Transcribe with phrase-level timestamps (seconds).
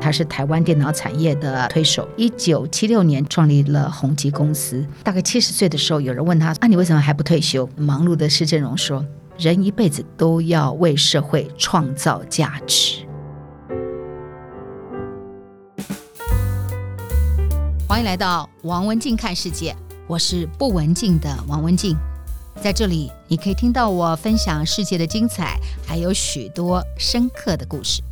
[0.00, 2.08] 他是台湾电脑产业的推手。
[2.16, 4.82] 一九七六年创立了宏基公司。
[5.04, 9.04] 大概七十岁的时候，有人问他：“啊，你为什么还不退休？”忙碌的施振荣说
[9.36, 13.06] ：“人一辈子都要为社会创造价值。”
[17.86, 19.76] 欢迎来到王文静看世界，
[20.06, 21.94] 我是不文静的王文静。
[22.62, 28.02] 在这里，你可以听到我分享世界的精彩，还有许多深刻的故事。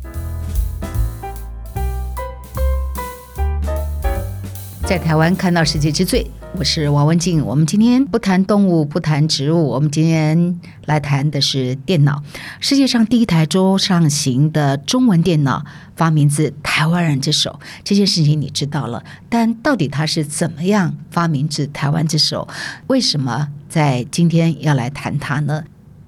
[4.89, 6.25] 在台湾看到世界之最，
[6.57, 7.45] 我是王文静。
[7.45, 12.23] 我们今天不谈动物，不谈植物，我们今天来谈的是电脑。
[12.59, 15.63] 世界上第一台桌上型的中文电脑
[15.95, 19.03] 发明自台湾人之手，这件事情你知道了。
[19.29, 22.47] 但到底它是怎么样发明自台湾之手？
[22.87, 25.65] 为什么在今天要来谈它呢？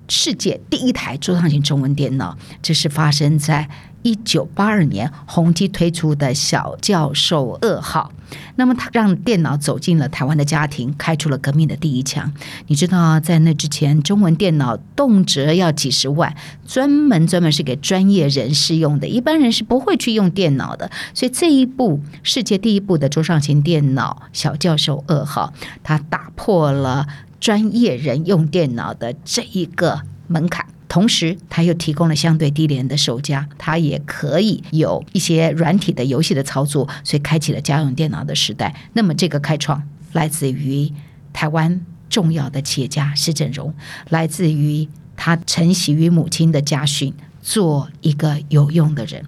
[0.08, 3.70] 世界第一台桌上型中文电脑，这是发生在
[4.04, 8.12] 一九八二年，宏基推出的小教授二号。
[8.56, 12.32] 那么，它让电脑走进了台湾的家庭，开出了革命的第一枪。
[12.68, 16.34] 你知道，在那之前，中文电脑动辄要几十万，
[16.66, 20.90] 专门专门是给专业人士用的，一般人是不会去用电脑的。
[21.14, 25.54] 所以，这一部世界第一部的桌上型电脑小教授二号，
[25.84, 27.08] 它打破了。
[27.42, 38.76] 专业人用电脑的这一个门槛，同时它又提供了相对低廉的售价，它也可以有一些软体的游戏的操作，所以开启了家用电脑的时代。
[38.92, 39.82] 那么这个开创
[40.12, 40.92] 来自于
[41.32, 43.74] 台湾重要的企业家施振荣，
[44.10, 49.26] 来自于他承袭于母亲的家训，做一个有用的人。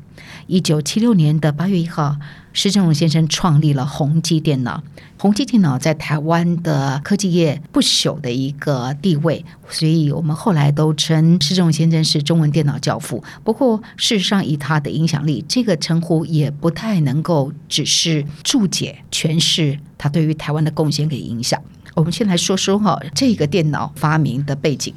[0.47, 2.17] 一九七六年的八月一号。
[2.54, 4.82] 施正荣先生创立了宏基电脑，
[5.18, 13.24] 宏基电脑在台湾的科技业不朽的一个地位，所以我们后来都称施正荣先生是中文电脑教父。
[13.44, 21.59] 不过，事实上以他的影响力，这个称呼也不太能够只是注解诠释他对于台湾的贡献跟影响。
[21.96, 24.94] 我们先来说说哈这个电脑发明的背景。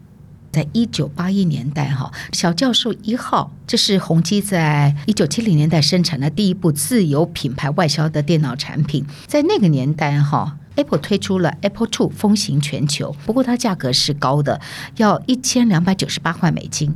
[0.53, 10.59] 在一九八一年代，哈小教授一号，这是宏基在一九七零年代生产的第一部自有品牌外销的电脑产品，在那个年代，哈。
[10.77, 13.16] Apple 推出了 Apple Two，风行全球。
[13.25, 14.60] 不过它价格是高的，
[14.99, 16.94] 要一千两百九十八块美金。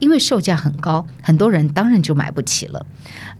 [0.00, 2.84] 因为售价很高，很多人当然就买不起了。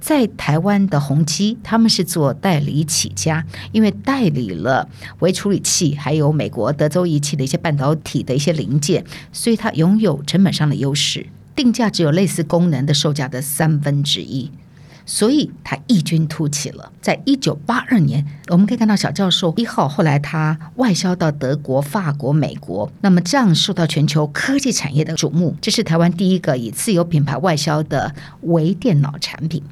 [0.01, 4.89] 在台湾的宏基，他们是做代理起家，因为代理了
[5.19, 14.51] 微处理器，还有美国德州仪器的一些半导体的一些零件，所以它拥有成本上的优势，定价只有类似功能的售价的三分之一。
[15.05, 16.93] 所以它异军突起了。
[17.01, 25.57] 在一九八二年，我们可以看到小教授一号，后来他外销到德国、法国、美国，那么这样受到全球科技产业的瞩目。
[25.61, 29.65] 这是台湾第一个以自有品牌外销的微电脑产品。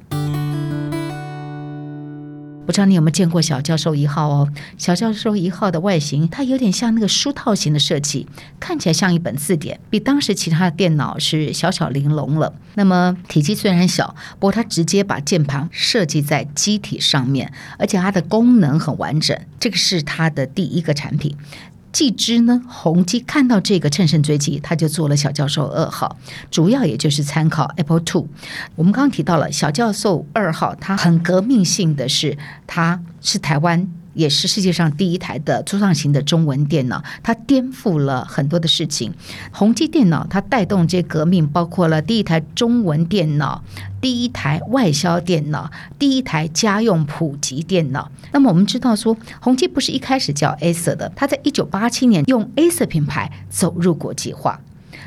[2.71, 4.49] 不知道你有没有见过小教授一号哦？
[4.79, 8.29] 小教授一号的外形，它有点像那个书套型的设计，
[8.61, 12.55] 看起来像一本字典，比当时其他的电脑是小巧玲珑了。
[12.77, 19.37] 那么体积虽然小，不过它直接把键盘设计在机体上面，而且它的功能很完整。
[19.59, 21.37] 这个是它的第一个产品。
[21.93, 26.17] 继之呢，宏基看到这个乘胜追击，他就做了小教授二号，
[26.51, 28.29] 主要也就是参考 Apple Two。
[28.77, 33.89] 我们刚刚提到了小教授二号，它很革命性的是，它是台湾。
[34.15, 39.13] 也是世界上第一台的桌上型的中文电脑，它颠覆了很多的事情。
[39.53, 43.63] 宏基电脑它带动这革命，包括了第一台中文电脑、
[44.01, 48.11] 第一台外销电脑、第一台家用普及电脑。
[48.33, 54.61] 那么我们知道说，宏基不是一开始叫 Acer 的，它在一九八七年用 Acer 品牌走入国际化，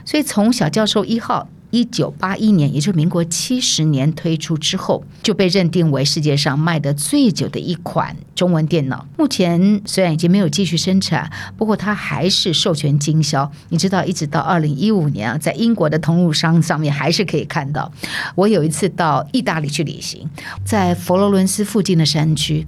[0.05, 1.47] 所以从小教授一号。
[1.73, 9.07] 一九八一年，也就是民国七十年推出之后，就被认定为世界上卖得最久的一款中文电脑。
[9.17, 13.51] 目前虽然已经没有继续生产，不过它还是授权经销。
[13.69, 17.91] 你知道，一直到二零一五年啊，在英国的通路商上面还是可以看到。
[18.35, 20.29] 我有一次到意大利去旅行，
[20.63, 22.67] 在佛罗伦斯附近的山区，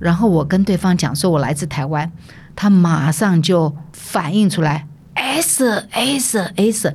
[0.00, 2.10] 然后我跟对方讲说我来自台湾，
[2.56, 6.94] 他马上就反应出来，Acer Acer Acer。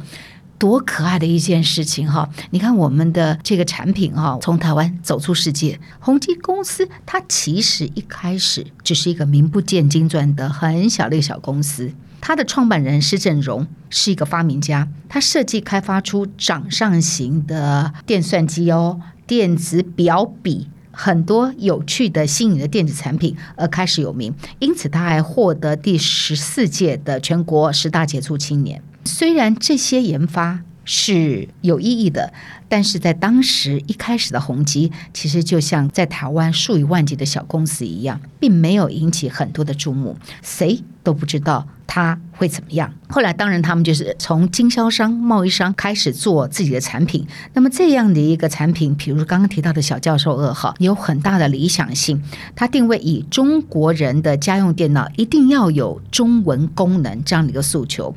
[0.57, 2.30] 多可爱的一件事情哈！
[2.52, 5.80] 你看我们的这个产品哈，从台湾走出世界。
[6.00, 11.92] 宏基公司它其实一开始只是一个名不见经传的很小的一个小公司。
[12.22, 24.34] 它的创办人施振荣是一个发明家，他设计开发出掌上型的电算机哦、电子表笔，很多有趣的新颖的电子产品而开始有名。
[24.58, 28.81] 因此，他还获得第十四届的全国十大杰出青年。
[29.06, 32.34] 虽然这些研发是有意义的，
[32.68, 42.94] 但是在当时一开始的宏基，其实就像在台湾数以万计的小公司一样，并没有引起很多的注目，谁都不知道它会怎么样。
[43.07, 47.25] 后来，当然他们就是从经销商、贸易商开始做自己的产品。
[47.54, 52.22] 那么这样的一个产品，比如刚刚提到的小教授二号，有很大的理想性。
[52.56, 58.16] 它定位以中国人的家用电脑一定要有中文功能这样的一个诉求。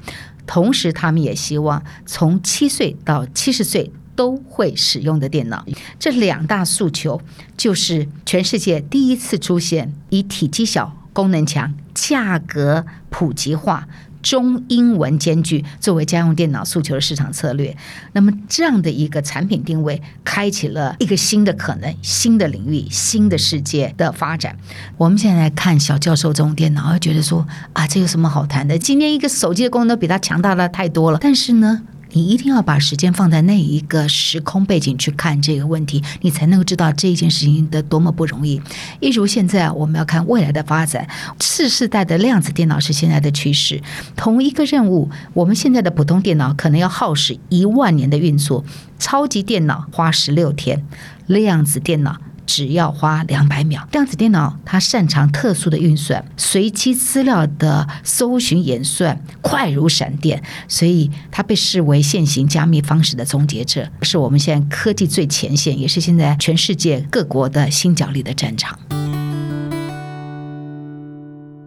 [0.49, 5.65] 同时，他们也希望从七岁到七十岁都会使用的电脑，
[6.00, 7.21] 这两大诉求
[7.56, 13.87] 就是全世界第一次出现以体积小、功能强、价格普及化、
[14.29, 17.75] 中英文兼具作为家用电脑诉求的市场策略。
[18.13, 24.55] 那么，这样的一个产品定位，开启了一个新的可能、新的领域、新的世界的发展。
[24.99, 28.77] 我们现在看小教授这种电脑，会觉得说啊，这有什么好谈的？
[28.79, 31.19] 今天一个手机的功能比它强大了太多了。
[31.19, 31.81] 但是呢，
[32.12, 38.60] 你一定要把时间放在那一个时空背景去看这个问题，你才能够知道这一件事情的多么不容易。
[39.00, 41.08] 一如现在，我们要看未来的发展，
[41.38, 43.82] 次世代的量子电脑是现在的趋势。
[44.16, 48.64] 同一个任务，我们现在的普通电脑可能要耗时一万年的运作，
[48.99, 50.84] 超级电脑花十六天，
[51.26, 52.19] 量子电脑。
[52.49, 68.79] 只要花两百秒，量子电脑它擅长特殊的运算，随机资料的搜寻演算快如闪电，所以它被视为现行加密方式的终结者，是我们现在科技最前线，也是现在全世界各国的新角力的战场。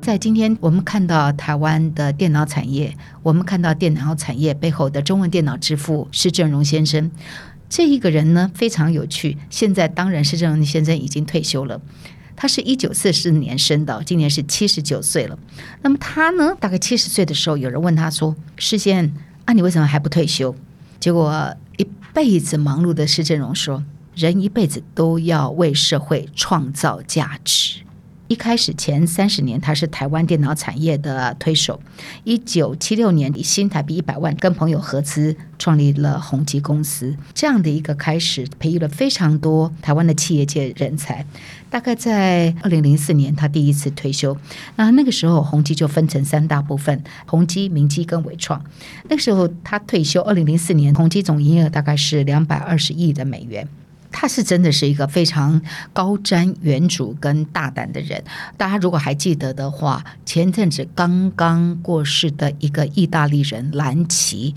[0.01, 7.11] 在今天，我们看到台湾的电脑产业，我们看到电脑产业背后的中文电脑之父施正荣先生。
[7.71, 9.37] 这一个人呢，非常有趣。
[9.49, 11.81] 现在当然是施正荣先生已经退休了，
[12.35, 15.39] 他是一九四四年生的，今年是七十九岁了。
[15.81, 19.13] 那么他呢，大概七十岁的时候，有人问他说：“施先，
[19.45, 20.53] 啊，你为什么还不退休？”
[20.99, 23.81] 结果一辈子忙碌的施正荣说
[24.15, 27.83] ：“人一辈子都要为社会创造价值。”
[28.31, 31.81] 一开始前三十年，他是台湾电脑产业的推手。
[32.23, 37.13] 一九七六年，以新台币一百万跟朋友合资创立了宏基公司。
[37.33, 41.25] 这样的一个开始，培育了非常多台湾的企业界人才。
[41.69, 44.37] 大概在二零零四年，他第一次退休。
[44.77, 48.63] 那那个时候，宏基就分成三大部分：宏基、明基跟纬创。
[49.09, 53.67] 那个时候他退休，二零零四年，宏基总营业额大概是两百二十亿的美元。
[54.21, 55.59] 他是真的是一个非常
[55.93, 58.23] 高瞻远瞩跟大胆的人。
[58.55, 64.53] 大家如果还记得的话，前阵子刚刚过世的一个意大利人兰奇，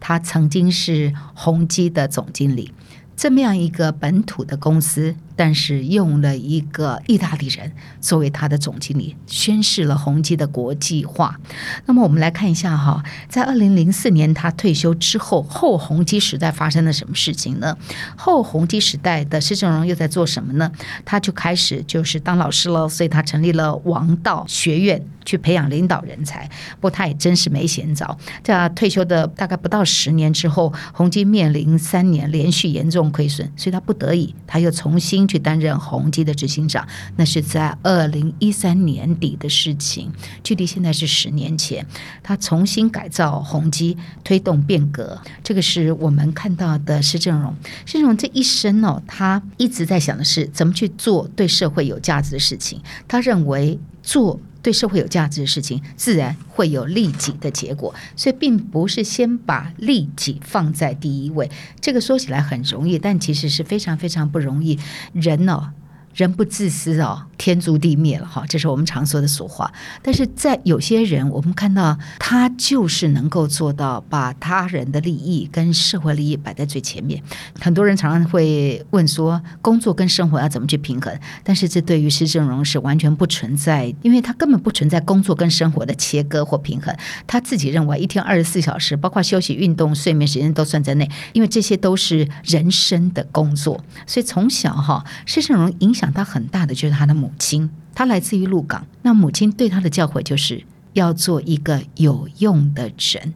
[0.00, 2.74] 他曾经是宏基的总经理。
[3.14, 5.14] 这么样一个本土的公司。
[5.36, 11.38] 但是用了一个意大利人作为他的总经理，宣示了宏基的国际化。
[11.86, 17.76] 那么我们来看一下哈，在二零零四年他退休之后，后宏基时代发生了什么事情呢？
[18.16, 20.70] 后宏基时代的施正荣又在做什么呢？
[21.04, 26.48] 他就开始就是当老师了，所以他成立了王道学院去培养领导人才。
[26.74, 35.14] 不过他也真是没闲着，在退休的大概不到十年之后，宏基面临三年连续严重亏损，所以他不得已他又重新。
[35.26, 36.86] 去担任宏基的执行长，
[37.16, 40.12] 那是在二零一三年底的事情，
[40.42, 41.86] 距离现在是十年前。
[42.22, 47.54] 他重新改造宏基，推动变革，这个是我们看到的施正荣。
[47.86, 52.80] 施正荣这一生哦，他一直在想的是怎么去做对社会有价值的事情。
[53.08, 54.38] 他认为做。
[54.64, 61.48] 对社会有价值的事情，自然会有利己的结果，所以并不是先把利己放在第一位。
[61.80, 64.78] 这个说起来很容易，但其实是非常非常不容易。
[65.12, 65.70] 人哦。
[66.14, 69.72] 人不自私哦，天诛地灭了哈，这是我们常说的俗话。
[70.00, 77.20] 但是在有些人，我们看到他就是能够做到把他人的利益跟社会利益摆在最前面。
[77.60, 81.12] 很多人常常会问说，工作跟生活要怎么去平衡？
[81.42, 86.94] 但是这对于施正荣是完全不存在，因为他根本不存在工作跟生活的切割或平衡。
[87.26, 93.82] 他自己认为一天二十四小时，包括休息、运动、睡眠时间都算在内，因为这些都是人生的工作。
[94.06, 96.03] 所以从小哈，施正荣影响。
[96.12, 98.86] 他很大的就是他的母亲，他来自于鹿港。
[99.02, 103.34] 那母亲对他的教诲就是要做一个有用的人。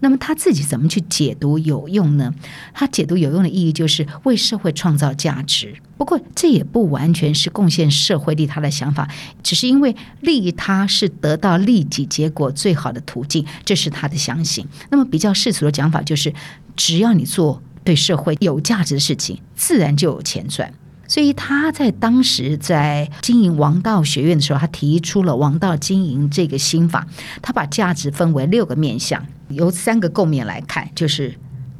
[0.00, 2.32] 那么他自己怎么去解读有用呢？
[2.72, 5.74] 他解读有用的意义就是为社会创造价值。
[5.96, 9.08] 不过这也不完全是贡献社会利他的想法，
[9.42, 14.64] 只是因为利他是得到利己结果最好的途径，这是他的相信。
[14.90, 16.32] 那么比较世俗的讲法就是，
[16.76, 20.72] 只要你做对社会有价值的事情，自然就有钱赚。
[21.08, 27.06] 所以他在当时在经营王道学院的时候，他提出了王道经营这个心法。
[27.42, 31.34] 他把价值分为六个面向，由三个构面来看，就是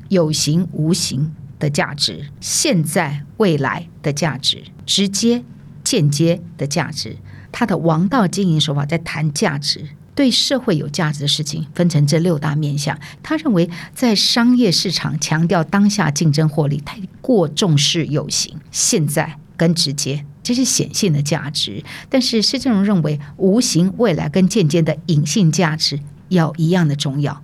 [0.09, 5.45] 有形无形的价值，现在未来的价值，直接
[5.85, 7.19] 间接的价值。
[7.53, 12.99] 他的王道经营手法在谈价值，对社会有价值的事情分成这六大面向。
[13.23, 21.85] 他认为，在商业市场强调当下竞争获利，太过重视有形、现在跟直接，这是显性的价值。
[22.09, 27.41] 但是施正荣认为，无形、未来跟间接的隐性价值要一样的重要。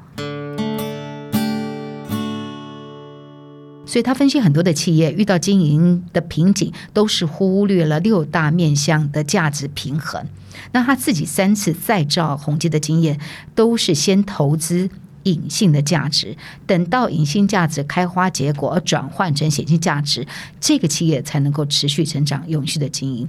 [3.86, 10.26] 所以他分析很多的企业遇到经营的瓶颈，都是忽略了六大面向的价值平衡。
[10.72, 13.18] 那他自己三次再造宏基的经验，
[13.54, 14.88] 都是先投资
[15.24, 20.26] 隐性的价值，等到隐性价值开花结果而转换成显性价值，
[20.60, 23.28] 这个企业才能够持续成长、永续的经营。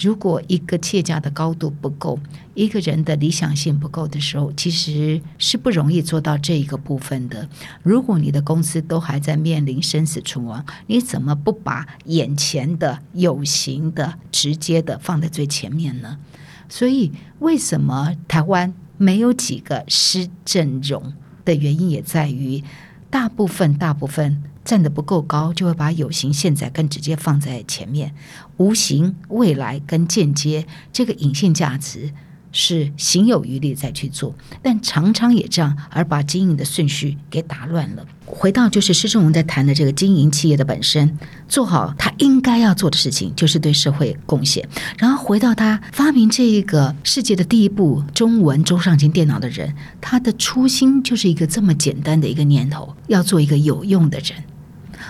[0.00, 2.18] 如果一个企业家的高度不够，
[2.54, 7.48] 一个人的理想性不够的时候，其实是不容易做到这一个部分的。
[7.84, 16.18] 如果你的公司都还在面临生死存亡，你怎么不把眼前的有形的、直接的放在最前面呢？
[16.68, 21.12] 所以，为什么台湾没有几个施正容
[21.44, 22.62] 的原因，也在于
[23.10, 24.42] 大部分、大部分。
[24.64, 28.14] 站得不够高，就会把有形现在跟直接放在前面，
[28.56, 32.10] 无形未来跟间接这个隐性价值
[32.54, 34.32] 是行有余力再去做，
[34.62, 38.06] 但常常也这样而把经营的顺序给打乱了。
[38.24, 41.18] 回到就是施正荣在谈的这个经营企业的本身，
[41.48, 44.66] 做好他应该要做的事情，就是对社会贡献。
[44.96, 54.42] 然后回到他发明这一个世界的第一部中文桌上型电脑的人，他的初心就是一个这么简单的一个念头，要做一个有用的人。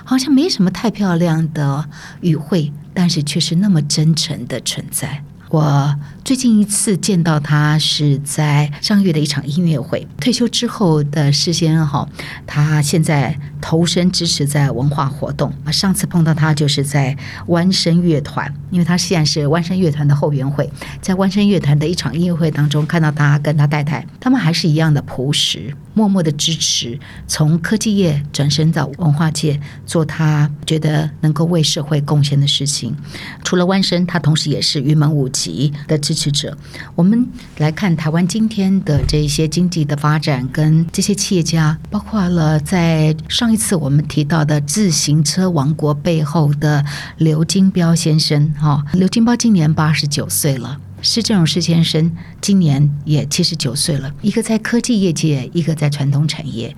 [0.02, 1.88] 好像没什么太漂亮的
[2.20, 5.22] 语汇，但是却是那么真诚的存在。
[5.50, 10.08] 我最近一次见到他是在上个月的一场音乐会。
[10.18, 12.08] 退休之后的施先哈，
[12.46, 15.52] 他现在投身支持在文化活动。
[15.70, 17.14] 上次碰到他就是在
[17.48, 32.96] 湾声乐团，因为他现在是湾声乐团的后援会，在湾声乐团的一场音乐会当中看到他跟他太太，他们还是一样的朴实，默默的支持，从科技业转身到文化界做他觉得能够为社会贡献的事情。
[33.42, 36.56] 除了弯声，他同时也是云门舞集的支持者。
[36.94, 37.28] 我们
[37.58, 46.84] 来看台湾今天的这些经济的发展，跟这些企业家，包括了在上一次我们提到的自行车王国背后的
[47.18, 48.54] 刘金彪先生。
[48.54, 54.12] 哈，刘金彪今年八十九岁了，施正荣施先生今年也七十九岁了。
[54.22, 56.76] 一个在科技业界，一个在传统产业。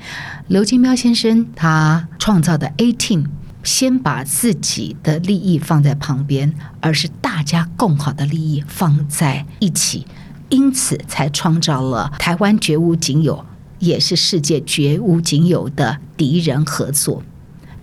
[0.49, 3.27] 刘金彪先生他创造的 A Team。
[3.67, 10.07] 先把自己的利益放在旁边，而是大家共好的利益放在一起，
[10.49, 13.45] 因此才创造了台湾绝无仅有，
[13.81, 17.25] 也是世界绝无仅有的敌人合作。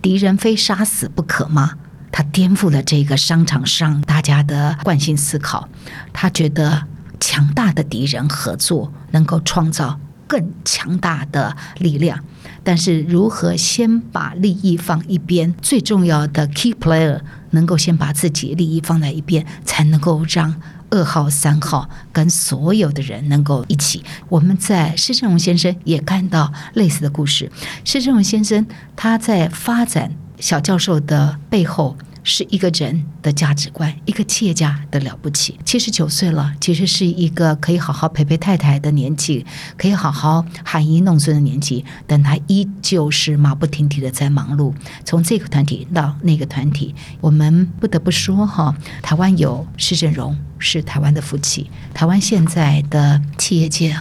[0.00, 1.72] 敌人非杀死不可吗？
[2.10, 5.68] 他颠覆了这个商场上大家的惯性思考。
[6.14, 6.84] 他觉得
[7.20, 12.18] 强大的敌人合作能够创造更强大的力量。
[12.62, 15.54] 但是，如何先把利益放一边？
[15.60, 20.54] 最重要的 key player 能够先把自己利益放在一边，才能够让
[20.88, 24.02] 二号、三号跟所有的人能够一起。
[24.28, 27.50] 我们在施正荣先生也看到类似的故事。
[27.84, 28.66] 施正荣先生
[28.96, 31.96] 他在发展小教授的背后。
[32.24, 35.56] 是一个人的价值观，一个企业家的了不起。
[35.64, 39.44] 七十九岁了，其实是一个可以好好陪陪太太的年纪，
[39.76, 44.72] 可以好好含饴弄孙的年纪，但他依旧是马不停蹄的在忙碌。
[45.04, 51.70] 从这个团体到那个团体，我们不得不说哈，台湾有施正荣是台湾的福气。
[51.92, 53.96] 台湾现在的企业界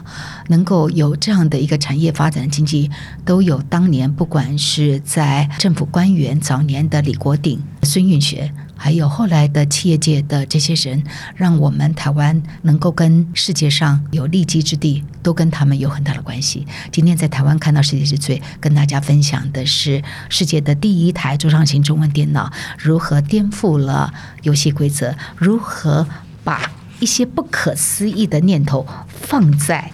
[0.47, 2.89] 能够有这样的一个产业发展经济，
[3.25, 11.03] 都有当年不管是在政府官员早年的李国鼎、孙运学，还有后来的企业界的这些人，
[11.35, 16.65] 让我们台湾能够跟世界上有立基之地，都跟他们有很大的关系。
[16.91, 26.05] 今天在台湾看到世界之最，跟大家分享的是世界的第一台桌上型中文电脑如何颠覆了游戏规则，如何
[26.43, 29.91] 把一些不可思议的念头放在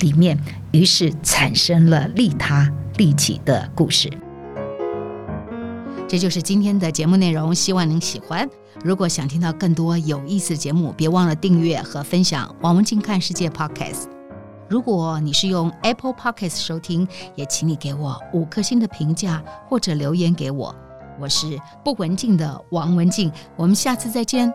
[0.00, 0.38] 里面，
[0.72, 4.10] 于是产生了利他利己的故事。
[6.08, 8.48] 这就是今天的节目内容，希望您喜欢。
[8.82, 14.04] 如果想听到更多有意思的节目，别忘了订阅和分享王文静看世界 Podcast。
[14.68, 20.74] 如果你是用 Apple Podcast 收听，也请你给我五颗星的评价或者留言给我。
[21.18, 24.52] 我是不文静的王文静，我们下次再见。